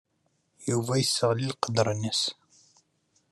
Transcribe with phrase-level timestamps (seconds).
[0.69, 2.21] Yuba yesseɣli s leqder-nnes.